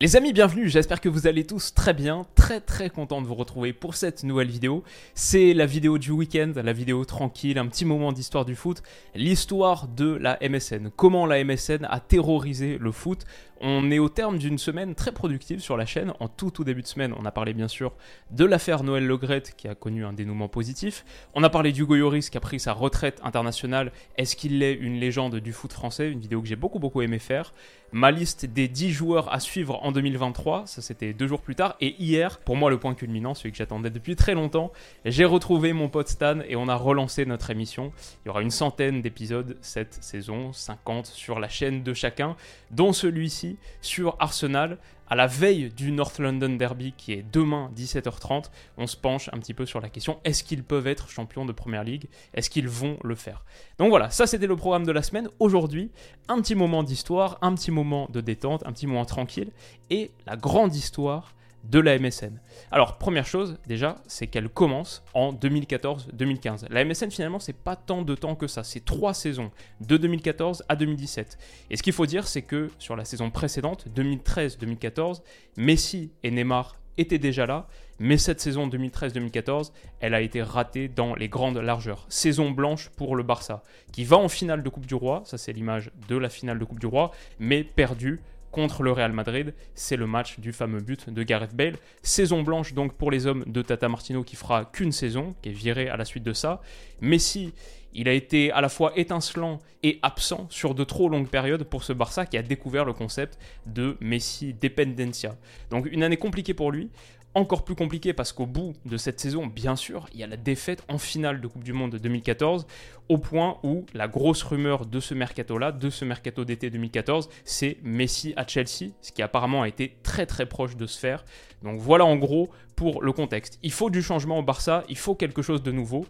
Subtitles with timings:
[0.00, 3.36] Les amis, bienvenue, j'espère que vous allez tous très bien, très très content de vous
[3.36, 4.82] retrouver pour cette nouvelle vidéo.
[5.14, 8.82] C'est la vidéo du week-end, la vidéo tranquille, un petit moment d'histoire du foot,
[9.14, 13.24] l'histoire de la MSN, comment la MSN a terrorisé le foot,
[13.60, 16.12] on est au terme d'une semaine très productive sur la chaîne.
[16.20, 17.92] En tout début de semaine, on a parlé bien sûr
[18.30, 21.04] de l'affaire Noël Legrette qui a connu un dénouement positif.
[21.34, 23.92] On a parlé d'Hugo Yoris qui a pris sa retraite internationale.
[24.16, 26.10] Est-ce qu'il est une légende du foot français?
[26.10, 27.52] Une vidéo que j'ai beaucoup beaucoup aimé faire.
[27.92, 31.76] Ma liste des 10 joueurs à suivre en 2023, ça c'était deux jours plus tard.
[31.80, 34.72] Et hier, pour moi le point culminant, celui que j'attendais depuis très longtemps,
[35.04, 37.92] j'ai retrouvé mon pote Stan et on a relancé notre émission.
[38.24, 42.34] Il y aura une centaine d'épisodes cette saison, 50 sur la chaîne de chacun,
[42.72, 43.43] dont celui-ci
[43.80, 44.78] sur Arsenal.
[45.06, 48.46] À la veille du North London Derby qui est demain 17h30,
[48.78, 51.52] on se penche un petit peu sur la question est-ce qu'ils peuvent être champions de
[51.52, 52.08] Première Ligue?
[52.32, 53.44] Est-ce qu'ils vont le faire?
[53.78, 55.28] Donc voilà, ça c'était le programme de la semaine.
[55.40, 55.90] Aujourd'hui,
[56.28, 59.50] un petit moment d'histoire, un petit moment de détente, un petit moment tranquille
[59.90, 61.34] et la grande histoire
[61.70, 62.40] de la MSN.
[62.70, 66.66] Alors, première chose, déjà, c'est qu'elle commence en 2014-2015.
[66.70, 68.64] La MSN, finalement, c'est pas tant de temps que ça.
[68.64, 69.50] C'est trois saisons,
[69.80, 71.38] de 2014 à 2017.
[71.70, 75.22] Et ce qu'il faut dire, c'est que sur la saison précédente, 2013-2014,
[75.56, 77.66] Messi et Neymar étaient déjà là,
[77.98, 82.06] mais cette saison 2013-2014, elle a été ratée dans les grandes largeurs.
[82.08, 83.62] Saison blanche pour le Barça,
[83.92, 86.64] qui va en finale de Coupe du Roi, ça c'est l'image de la finale de
[86.64, 88.20] Coupe du Roi, mais perdu
[88.54, 89.52] contre le Real Madrid.
[89.74, 91.76] C'est le match du fameux but de Gareth Bale.
[92.02, 95.52] Saison blanche donc pour les hommes de Tata Martino qui fera qu'une saison, qui est
[95.52, 96.62] viré à la suite de ça.
[97.00, 97.52] Messi,
[97.94, 101.82] il a été à la fois étincelant et absent sur de trop longues périodes pour
[101.82, 105.36] ce Barça qui a découvert le concept de Messi dependencia.
[105.70, 106.90] Donc une année compliquée pour lui
[107.34, 110.36] encore plus compliqué parce qu'au bout de cette saison, bien sûr, il y a la
[110.36, 112.66] défaite en finale de Coupe du Monde 2014,
[113.08, 117.78] au point où la grosse rumeur de ce mercato-là, de ce mercato d'été 2014, c'est
[117.82, 121.24] Messi à Chelsea, ce qui apparemment a été très très proche de se faire.
[121.62, 123.58] Donc voilà en gros pour le contexte.
[123.62, 126.06] Il faut du changement au Barça, il faut quelque chose de nouveau.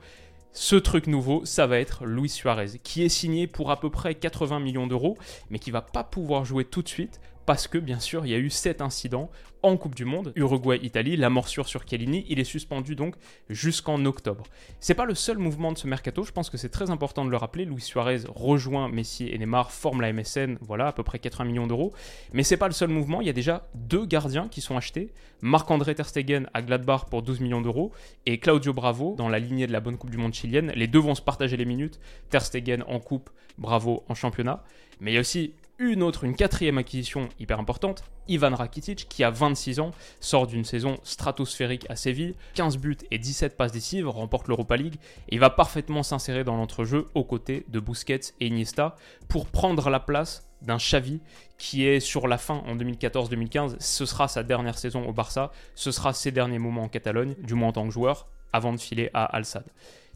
[0.52, 4.14] Ce truc nouveau, ça va être Luis Suarez, qui est signé pour à peu près
[4.14, 5.18] 80 millions d'euros,
[5.50, 8.34] mais qui va pas pouvoir jouer tout de suite parce que bien sûr il y
[8.34, 9.30] a eu cet incident
[9.64, 13.14] en Coupe du Monde, Uruguay-Italie, la morsure sur Chiellini, il est suspendu donc
[13.48, 14.44] jusqu'en octobre.
[14.78, 17.30] C'est pas le seul mouvement de ce mercato, je pense que c'est très important de
[17.30, 17.64] le rappeler.
[17.64, 21.66] Luis Suarez rejoint Messi et Neymar, forme la MSN, voilà, à peu près 80 millions
[21.66, 21.94] d'euros.
[22.34, 25.14] Mais c'est pas le seul mouvement, il y a déjà deux gardiens qui sont achetés.
[25.40, 27.90] Marc-André Terstegen à Gladbach pour 12 millions d'euros
[28.26, 30.72] et Claudio Bravo dans la lignée de la bonne Coupe du Monde chilienne.
[30.74, 32.00] Les deux vont se partager les minutes.
[32.28, 34.62] Terstegen en coupe, Bravo en championnat.
[35.00, 39.24] Mais il y a aussi une autre, une quatrième acquisition hyper importante, Ivan Rakitic, qui
[39.24, 39.90] a 26 ans,
[40.20, 44.96] sort d'une saison stratosphérique à Séville, 15 buts et 17 passes décisives, remporte l'Europa League,
[45.28, 48.96] et va parfaitement s'insérer dans l'entrejeu aux côtés de Busquets et Iniesta
[49.28, 51.20] pour prendre la place d'un Xavi
[51.58, 53.76] qui est sur la fin en 2014-2015.
[53.80, 57.54] Ce sera sa dernière saison au Barça, ce sera ses derniers moments en Catalogne, du
[57.54, 59.64] moins en tant que joueur, avant de filer à Al-Sad.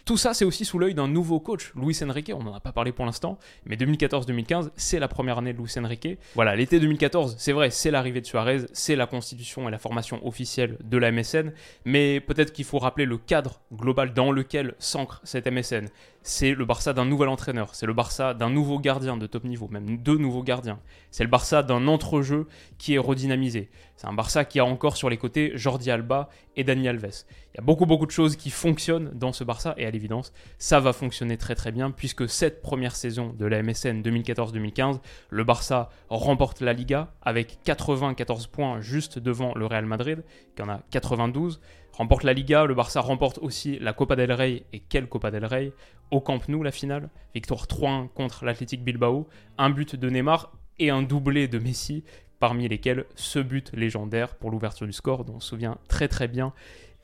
[0.04, 2.32] Tout ça, c'est aussi sous l'œil d'un nouveau coach, Luis Enrique.
[2.34, 5.74] On n'en a pas parlé pour l'instant, mais 2014-2015, c'est la première année de Luis
[5.78, 6.18] Enrique.
[6.34, 10.26] Voilà, l'été 2014, c'est vrai, c'est l'arrivée de Suarez, c'est la constitution et la formation
[10.26, 11.52] officielle de la MSN,
[11.84, 15.88] mais peut-être qu'il faut rappeler le cadre global dans lequel s'ancre cette MSN.
[16.22, 19.68] C'est le Barça d'un nouvel entraîneur, c'est le Barça d'un nouveau gardien de top niveau,
[19.68, 20.78] même deux nouveaux gardiens.
[21.10, 23.70] C'est le Barça d'un entrejeu qui est redynamisé.
[23.98, 27.24] C'est un Barça qui a encore sur les côtés Jordi Alba et Dani Alves.
[27.52, 30.32] Il y a beaucoup beaucoup de choses qui fonctionnent dans ce Barça et à l'évidence,
[30.56, 35.00] ça va fonctionner très très bien puisque cette première saison de la MSN 2014-2015,
[35.30, 40.22] le Barça remporte la Liga avec 94 points juste devant le Real Madrid
[40.54, 41.60] qui en a 92
[41.92, 45.44] remporte la Liga, le Barça remporte aussi la Copa del Rey, et quelle Copa del
[45.44, 45.72] Rey?
[46.12, 49.26] Au Camp Nou, la finale, victoire 3-1 contre l'Athletic Bilbao,
[49.58, 52.04] un but de Neymar et un doublé de Messi
[52.38, 56.28] parmi lesquels ce but légendaire pour l'ouverture du score, dont on se souvient très très
[56.28, 56.52] bien,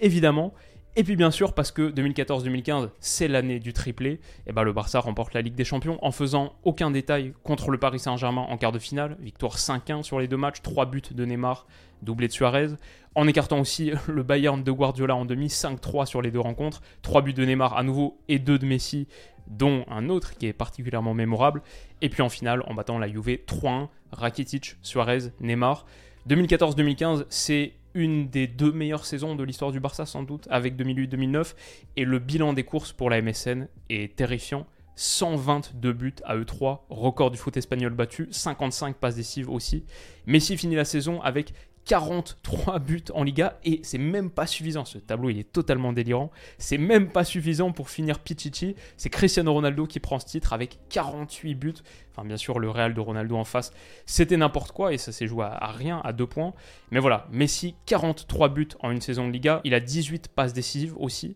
[0.00, 0.54] évidemment.
[0.96, 5.00] Et puis bien sûr, parce que 2014-2015, c'est l'année du triplé, et ben le Barça
[5.00, 8.70] remporte la Ligue des Champions en faisant aucun détail contre le Paris Saint-Germain en quart
[8.70, 9.16] de finale.
[9.18, 11.66] Victoire 5-1 sur les deux matchs, 3 buts de Neymar,
[12.02, 12.68] doublé de Suarez.
[13.16, 17.22] En écartant aussi le Bayern de Guardiola en demi, 5-3 sur les deux rencontres, 3
[17.22, 19.08] buts de Neymar à nouveau et 2 de Messi,
[19.48, 21.62] dont un autre qui est particulièrement mémorable.
[22.02, 25.86] Et puis en finale, en battant la Juve 3-1, Rakitic, Suarez, Neymar.
[26.28, 31.54] 2014-2015, c'est une des deux meilleures saisons de l'histoire du Barça sans doute, avec 2008-2009,
[31.96, 34.66] et le bilan des courses pour la MSN est terrifiant.
[34.96, 39.84] 122 buts à E3, record du foot espagnol battu, 55 passes décisives aussi.
[40.26, 41.52] Messi finit la saison avec
[41.84, 44.84] 43 buts en Liga et c'est même pas suffisant.
[44.84, 46.30] Ce tableau il est totalement délirant.
[46.58, 48.74] C'est même pas suffisant pour finir Pichichi.
[48.96, 51.74] C'est Cristiano Ronaldo qui prend ce titre avec 48 buts.
[52.10, 53.72] Enfin, bien sûr, le Real de Ronaldo en face,
[54.06, 56.54] c'était n'importe quoi et ça s'est joué à, rien, à deux points.
[56.90, 59.60] Mais voilà, Messi, 43 buts en une saison de Liga.
[59.64, 61.34] Il a 18 passes décisives aussi.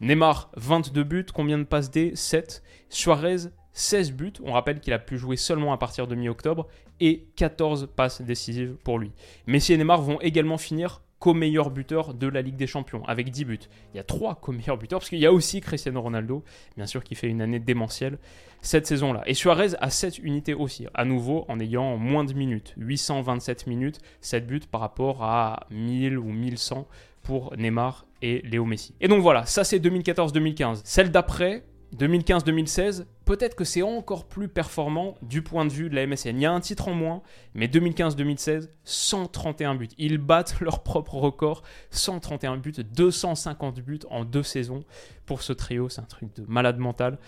[0.00, 1.26] Neymar, 22 buts.
[1.34, 2.12] Combien de passes D?
[2.14, 2.62] 7.
[2.88, 4.32] Suarez, 16 buts.
[4.44, 6.66] On rappelle qu'il a pu jouer seulement à partir de mi-octobre
[7.00, 9.12] et 14 passes décisives pour lui.
[9.46, 13.44] Messi et Neymar vont également finir co-meilleur buteur de la Ligue des Champions avec 10
[13.44, 13.58] buts.
[13.92, 16.42] Il y a 3 co-meilleurs buteurs parce qu'il y a aussi Cristiano Ronaldo,
[16.76, 18.18] bien sûr, qui fait une année démentielle
[18.62, 19.22] cette saison-là.
[19.26, 23.98] Et Suarez a 7 unités aussi, à nouveau en ayant moins de minutes, 827 minutes,
[24.20, 26.88] 7 buts par rapport à 1000 ou 1100
[27.22, 28.94] pour Neymar et Léo Messi.
[29.00, 30.80] Et donc voilà, ça c'est 2014-2015.
[30.84, 31.64] Celle d'après,
[31.96, 36.36] 2015-2016, peut-être que c'est encore plus performant du point de vue de la MSN.
[36.36, 37.22] Il y a un titre en moins,
[37.54, 39.88] mais 2015-2016, 131 buts.
[39.98, 44.84] Ils battent leur propre record, 131 buts, 250 buts en deux saisons
[45.26, 45.88] pour ce trio.
[45.88, 47.18] C'est un truc de malade mental.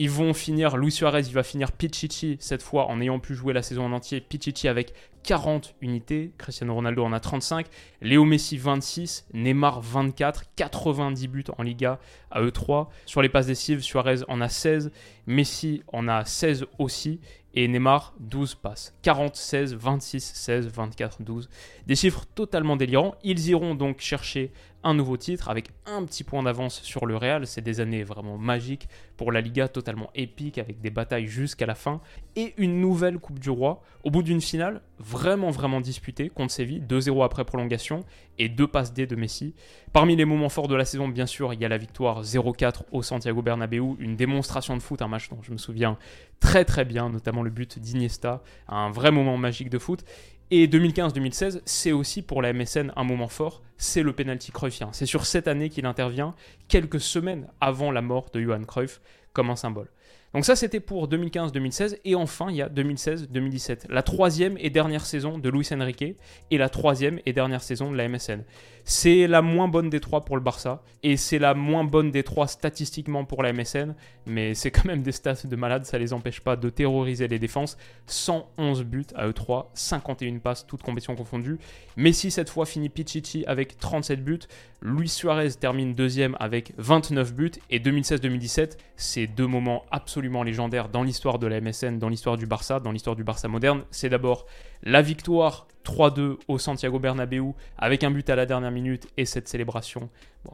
[0.00, 3.52] Ils vont finir, Luis Suarez, il va finir Pichichi cette fois en ayant pu jouer
[3.52, 4.20] la saison en entier.
[4.20, 7.66] Pichichi avec 40 unités, Cristiano Ronaldo en a 35,
[8.00, 11.98] Léo Messi 26, Neymar 24, 90 buts en Liga
[12.30, 12.86] à E3.
[13.06, 14.92] Sur les passes décisives, Suarez en a 16,
[15.26, 17.18] Messi en a 16 aussi,
[17.54, 18.94] et Neymar 12 passes.
[19.02, 21.50] 40, 16, 26, 16, 24, 12.
[21.88, 23.16] Des chiffres totalement délirants.
[23.24, 24.52] Ils iront donc chercher
[24.84, 27.46] un nouveau titre avec un petit point d'avance sur le Real.
[27.46, 31.74] C'est des années vraiment magiques pour la Liga, totalement épique avec des batailles jusqu'à la
[31.74, 32.00] fin
[32.36, 36.80] et une nouvelle Coupe du Roi au bout d'une finale vraiment vraiment disputée contre Séville,
[36.80, 38.04] 2-0 après prolongation
[38.38, 39.54] et deux passes D de Messi.
[39.92, 42.82] Parmi les moments forts de la saison, bien sûr, il y a la victoire 0-4
[42.92, 45.98] au Santiago Bernabéu, une démonstration de foot, un match dont je me souviens
[46.40, 50.04] très très bien, notamment le but d'Iniesta, un vrai moment magique de foot.
[50.50, 54.88] Et 2015-2016, c'est aussi pour la MSN un moment fort, c'est le penalty Cruyffien.
[54.92, 56.34] C'est sur cette année qu'il intervient,
[56.68, 59.02] quelques semaines avant la mort de Johan Cruyff,
[59.34, 59.88] comme un symbole.
[60.34, 61.98] Donc ça, c'était pour 2015-2016.
[62.04, 63.90] Et enfin, il y a 2016-2017.
[63.90, 66.16] La troisième et dernière saison de Luis Enrique
[66.50, 68.42] et la troisième et dernière saison de la MSN.
[68.84, 70.82] C'est la moins bonne des trois pour le Barça.
[71.02, 73.94] Et c'est la moins bonne des trois statistiquement pour la MSN.
[74.26, 75.86] Mais c'est quand même des stats de malade.
[75.86, 77.78] Ça les empêche pas de terroriser les défenses.
[78.06, 81.58] 111 buts à E3, 51 passes, toutes compétitions confondues.
[81.96, 84.38] Messi, cette fois, finit Pichichi avec 37 buts.
[84.82, 87.52] Luis Suarez termine deuxième avec 29 buts.
[87.70, 92.36] Et 2016-2017, c'est deux moments absolument absolument légendaire dans l'histoire de la MSN, dans l'histoire
[92.36, 93.84] du Barça, dans l'histoire du Barça moderne.
[93.92, 94.46] C'est d'abord
[94.82, 99.46] la victoire 3-2 au Santiago Bernabéu avec un but à la dernière minute et cette
[99.46, 100.10] célébration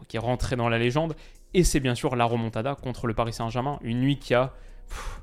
[0.07, 1.17] qui est rentrée dans la légende.
[1.55, 4.53] Et c'est bien sûr la remontada contre le Paris Saint-Germain, une nuit qui a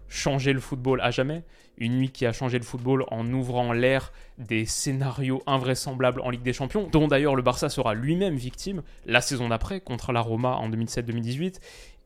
[0.07, 1.43] changé le football à jamais,
[1.77, 6.43] une nuit qui a changé le football en ouvrant l'ère des scénarios invraisemblables en Ligue
[6.43, 10.51] des Champions, dont d'ailleurs le Barça sera lui-même victime la saison d'après contre la Roma
[10.55, 11.59] en 2007-2018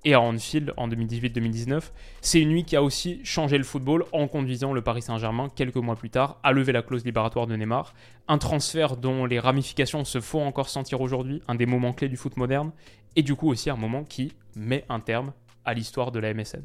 [0.06, 1.92] et à Anfield en 2018-2019.
[2.22, 5.76] C'est une nuit qui a aussi changé le football en conduisant le Paris Saint-Germain quelques
[5.76, 7.94] mois plus tard à lever la clause libératoire de Neymar.
[8.28, 12.18] Un transfert dont les ramifications se font encore sentir aujourd'hui, un des moments clés du
[12.18, 12.72] foot moderne,
[13.16, 15.34] et du coup aussi un moment qui met un terme
[15.66, 16.62] à l'histoire de la MSN.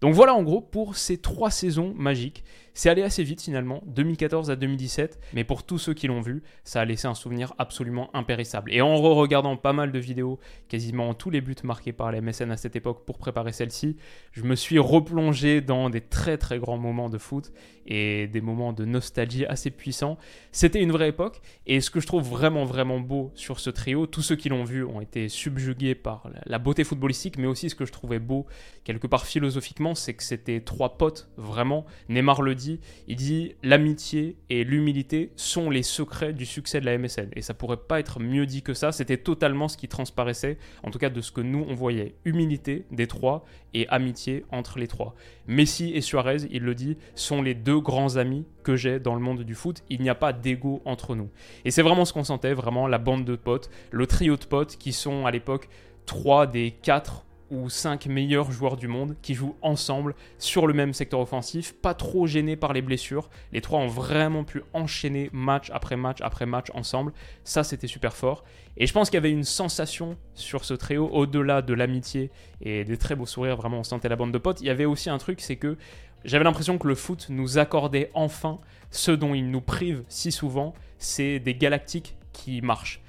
[0.00, 2.44] Donc voilà en gros pour ces trois saisons magiques.
[2.74, 6.42] C'est allé assez vite finalement, 2014 à 2017, mais pour tous ceux qui l'ont vu,
[6.64, 8.72] ça a laissé un souvenir absolument impérissable.
[8.72, 12.50] Et en re-regardant pas mal de vidéos, quasiment tous les buts marqués par la MSN
[12.50, 13.96] à cette époque pour préparer celle-ci,
[14.32, 17.52] je me suis replongé dans des très très grands moments de foot
[17.86, 20.16] et des moments de nostalgie assez puissants.
[20.52, 24.06] C'était une vraie époque, et ce que je trouve vraiment vraiment beau sur ce trio,
[24.06, 27.74] tous ceux qui l'ont vu ont été subjugués par la beauté footballistique, mais aussi ce
[27.74, 28.46] que je trouvais beau
[28.84, 31.84] quelque part philosophiquement, c'est que c'était trois potes vraiment.
[32.08, 32.69] Neymar le dit,
[33.08, 37.30] il dit l'amitié et l'humilité sont les secrets du succès de la MSN.
[37.34, 38.92] Et ça pourrait pas être mieux dit que ça.
[38.92, 42.14] C'était totalement ce qui transparaissait, en tout cas de ce que nous on voyait.
[42.24, 45.14] Humilité des trois et amitié entre les trois.
[45.46, 49.20] Messi et Suarez, il le dit, sont les deux grands amis que j'ai dans le
[49.20, 49.82] monde du foot.
[49.88, 51.30] Il n'y a pas d'ego entre nous.
[51.64, 54.76] Et c'est vraiment ce qu'on sentait, vraiment la bande de potes, le trio de potes
[54.76, 55.68] qui sont à l'époque
[56.06, 60.94] trois des quatre ou cinq meilleurs joueurs du monde qui jouent ensemble sur le même
[60.94, 63.28] secteur offensif, pas trop gênés par les blessures.
[63.52, 67.12] Les trois ont vraiment pu enchaîner match après match après match ensemble.
[67.44, 68.44] Ça, c'était super fort.
[68.76, 72.30] Et je pense qu'il y avait une sensation sur ce trio, au-delà de l'amitié
[72.60, 74.60] et des très beaux sourires, vraiment on sentait la bande de potes.
[74.60, 75.76] Il y avait aussi un truc, c'est que
[76.24, 80.74] j'avais l'impression que le foot nous accordait enfin ce dont il nous prive si souvent,
[80.98, 83.00] c'est des galactiques qui marchent.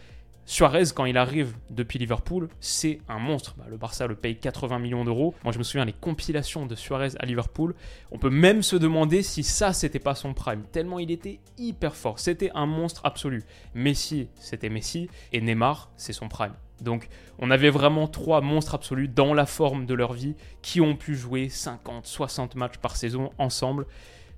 [0.52, 3.56] Suarez, quand il arrive depuis Liverpool, c'est un monstre.
[3.58, 5.34] Bah, le Barça le paye 80 millions d'euros.
[5.46, 7.74] Moi, je me souviens les compilations de Suarez à Liverpool.
[8.12, 10.64] On peut même se demander si ça, c'était pas son prime.
[10.74, 12.20] Tellement il était hyper fort.
[12.20, 13.46] C'était un monstre absolu.
[13.76, 15.08] Messi, c'était Messi.
[15.32, 16.56] Et Neymar, c'est son prime.
[16.82, 17.08] Donc,
[17.40, 21.16] on avait vraiment trois monstres absolus dans la forme de leur vie qui ont pu
[21.16, 23.88] jouer 50, 60 matchs par saison ensemble.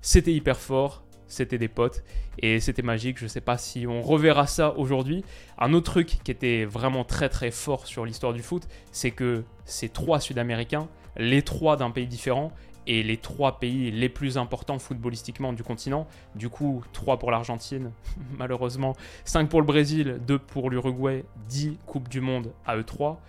[0.00, 2.02] C'était hyper fort c'était des potes
[2.38, 3.18] et c'était magique.
[3.18, 5.24] Je sais pas si on reverra ça aujourd'hui.
[5.58, 9.44] Un autre truc qui était vraiment très très fort sur l'histoire du foot, c'est que
[9.64, 12.52] ces trois Sud-Américains, les trois d'un pays différent
[12.86, 17.92] et les trois pays les plus importants footballistiquement du continent, du coup trois pour l'Argentine,
[18.38, 23.20] malheureusement, cinq pour le Brésil, deux pour l'Uruguay, dix Coupes du Monde à eux 3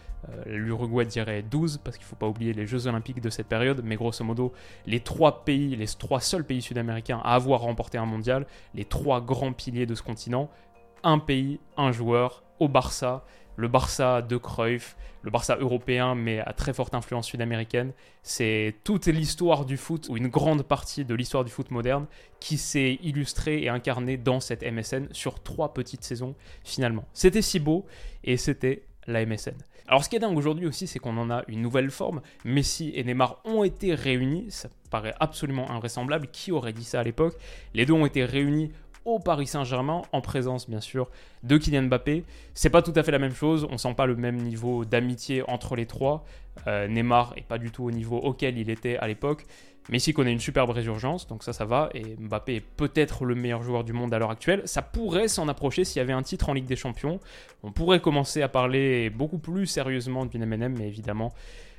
[0.46, 3.82] L'Uruguay dirait 12 parce qu'il ne faut pas oublier les Jeux Olympiques de cette période,
[3.84, 4.54] mais grosso modo,
[4.86, 9.22] les trois pays, les trois seuls pays sud-américains à avoir remporté un mondial, les trois
[9.22, 10.50] grands piliers de ce continent,
[11.04, 13.24] un pays, un joueur, au Barça,
[13.58, 17.94] le Barça de Cruyff, le Barça européen, mais à très forte influence sud-américaine.
[18.22, 22.06] C'est toute l'histoire du foot, ou une grande partie de l'histoire du foot moderne,
[22.40, 27.06] qui s'est illustrée et incarnée dans cette MSN sur trois petites saisons finalement.
[27.14, 27.86] C'était si beau,
[28.24, 29.56] et c'était la MSN.
[29.88, 32.22] Alors ce qui est dingue aujourd'hui aussi, c'est qu'on en a une nouvelle forme.
[32.44, 36.28] Messi et Neymar ont été réunis, ça paraît absolument invraisemblable.
[36.32, 37.36] Qui aurait dit ça à l'époque?
[37.74, 38.72] Les deux ont été réunis
[39.06, 41.08] au Paris Saint-Germain, en présence bien sûr
[41.44, 42.24] de Kylian Mbappé.
[42.56, 45.48] C'est pas tout à fait la même chose, on sent pas le même niveau d'amitié
[45.48, 46.26] entre les trois.
[46.68, 49.46] Euh, Neymar est pas du tout au niveau auquel il était à l'époque.
[49.90, 51.90] Messi connaît une superbe résurgence, donc ça, ça va.
[51.94, 54.64] Et Mbappé est peut-être le meilleur joueur du monde à l'heure actuelle.
[54.66, 57.20] Ça pourrait s'en approcher s'il y avait un titre en Ligue des Champions.
[57.62, 61.34] On pourrait commencer à parler beaucoup plus sérieusement d'une MNM, mais évidemment,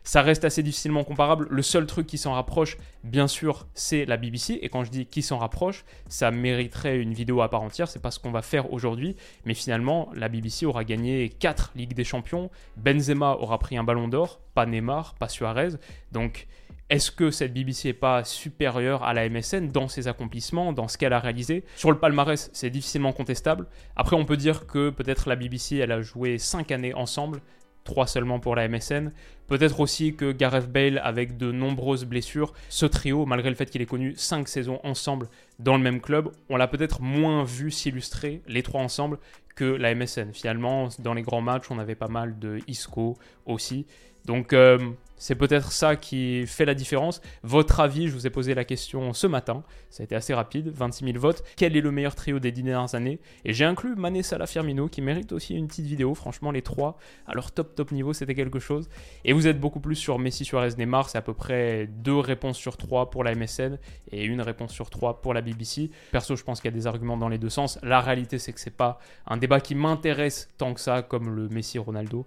[0.07, 1.49] ça reste assez difficilement comparable.
[1.51, 4.61] Le seul truc qui s'en rapproche, bien sûr, c'est la BBC.
[4.63, 7.89] Et quand je dis qui s'en rapproche, ça mériterait une vidéo à part entière.
[7.89, 9.17] C'est pas ce qu'on va faire aujourd'hui.
[9.45, 12.51] Mais finalement, la BBC aura gagné 4 Ligues des Champions.
[12.77, 14.41] Benzema aura pris un ballon d'or.
[14.55, 15.71] Pas Neymar, pas Suarez.
[16.13, 16.47] Donc
[16.89, 20.99] est-ce que cette BBC n'est pas supérieure à la MSN dans ses accomplissements, dans ce
[20.99, 21.65] qu'elle a réalisé?
[21.75, 23.67] Sur le palmarès, c'est difficilement contestable.
[23.97, 27.41] Après, on peut dire que peut-être la BBC, elle a joué 5 années ensemble,
[27.87, 29.13] 3 seulement pour la MSN.
[29.47, 33.81] Peut-être aussi que Gareth Bale, avec de nombreuses blessures, ce trio, malgré le fait qu'il
[33.81, 35.29] ait connu 5 saisons ensemble
[35.59, 39.19] dans le même club, on l'a peut-être moins vu s'illustrer, les trois ensemble,
[39.55, 40.33] que la MSN.
[40.33, 43.17] Finalement, dans les grands matchs, on avait pas mal de Isco
[43.47, 43.87] aussi.
[44.27, 44.79] Donc euh,
[45.17, 47.23] c'est peut-être ça qui fait la différence.
[47.43, 50.69] Votre avis, je vous ai posé la question ce matin, ça a été assez rapide,
[50.69, 51.43] 26 000 votes.
[51.57, 53.21] Quel est le meilleur trio des dix dernières années?
[53.45, 56.15] Et j'ai inclus Mané Salah Firmino qui mérite aussi une petite vidéo.
[56.15, 58.89] Franchement, les trois à leur top top niveau, c'était quelque chose.
[59.25, 61.09] Et vous êtes beaucoup plus sur Messi, Suarez, Neymar.
[61.09, 63.79] C'est à peu près deux réponses sur trois pour la MSN
[64.11, 65.91] et une réponse sur trois pour la BBC.
[66.11, 67.79] Perso, je pense qu'il y a des arguments dans les deux sens.
[67.83, 71.49] La réalité, c'est que c'est pas un débat qui m'intéresse tant que ça comme le
[71.49, 72.27] Messi Ronaldo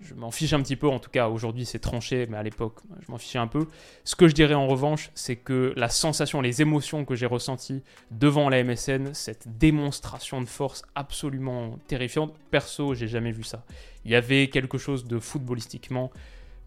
[0.00, 2.80] je m'en fiche un petit peu, en tout cas aujourd'hui c'est tranché, mais à l'époque
[3.04, 3.66] je m'en fichais un peu.
[4.04, 7.82] Ce que je dirais en revanche, c'est que la sensation, les émotions que j'ai ressenties
[8.10, 13.64] devant la MSN, cette démonstration de force absolument terrifiante, perso j'ai jamais vu ça.
[14.04, 16.10] Il y avait quelque chose de footballistiquement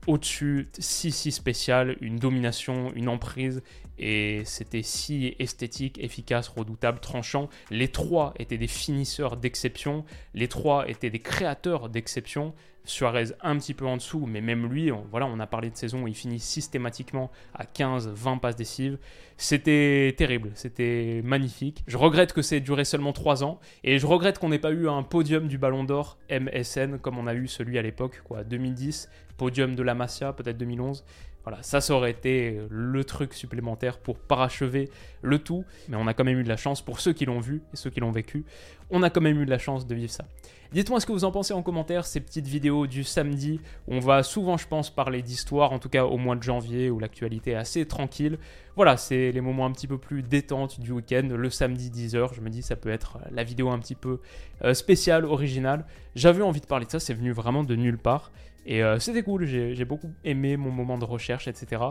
[0.07, 3.61] au-dessus, si si spécial, une domination, une emprise,
[3.99, 7.49] et c'était si esthétique, efficace, redoutable, tranchant.
[7.71, 12.53] Les trois étaient des finisseurs d'exception, les trois étaient des créateurs d'exception,
[12.87, 15.75] Suarez un petit peu en dessous, mais même lui, on, voilà, on a parlé de
[15.75, 18.97] saison où il finit systématiquement à 15-20 passes décisives.
[19.35, 21.83] C'était terrible, c'était magnifique.
[21.85, 24.87] Je regrette que c'est duré seulement 3 ans, et je regrette qu'on n'ait pas eu
[24.89, 29.09] un podium du Ballon d'Or MSN comme on a eu celui à l'époque, quoi, 2010,
[29.37, 31.03] podium de la Masia, peut-être 2011.
[31.47, 34.89] Voilà, ça, ça aurait été le truc supplémentaire pour parachever
[35.21, 37.39] le tout, mais on a quand même eu de la chance pour ceux qui l'ont
[37.39, 38.43] vu et ceux qui l'ont vécu.
[38.89, 40.25] On a quand même eu de la chance de vivre ça.
[40.73, 44.23] Dites-moi ce que vous en pensez en commentaire, ces petites vidéos du samedi, on va
[44.23, 47.55] souvent, je pense, parler d'histoire, en tout cas au mois de janvier, où l'actualité est
[47.55, 48.39] assez tranquille.
[48.75, 52.41] Voilà, c'est les moments un petit peu plus détentes du week-end, le samedi 10h, je
[52.41, 54.19] me dis ça peut être la vidéo un petit peu
[54.65, 55.85] euh, spéciale, originale.
[56.15, 58.33] J'avais envie de parler de ça, c'est venu vraiment de nulle part.
[58.69, 61.81] Et euh, c'était cool, j'ai beaucoup aimé mon moment de recherche, etc.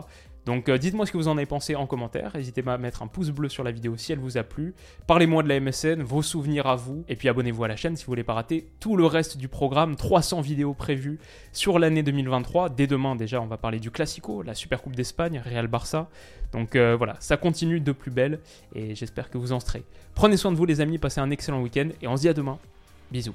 [0.45, 2.31] Donc euh, dites-moi ce que vous en avez pensé en commentaire.
[2.35, 4.75] N'hésitez pas à mettre un pouce bleu sur la vidéo si elle vous a plu.
[5.07, 7.03] Parlez-moi de la MSN, vos souvenirs à vous.
[7.09, 9.47] Et puis abonnez-vous à la chaîne si vous voulez pas rater tout le reste du
[9.47, 9.95] programme.
[9.95, 11.19] 300 vidéos prévues
[11.51, 12.69] sur l'année 2023.
[12.69, 16.09] Dès demain déjà, on va parler du Classico, la Super Coupe d'Espagne, Real Barça.
[16.51, 18.39] Donc euh, voilà, ça continue de plus belle
[18.75, 19.83] et j'espère que vous en serez.
[20.13, 22.33] Prenez soin de vous les amis, passez un excellent week-end et on se dit à
[22.33, 22.59] demain.
[23.11, 23.33] Bisous.